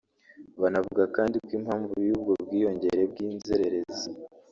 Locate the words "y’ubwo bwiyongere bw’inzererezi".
2.05-4.09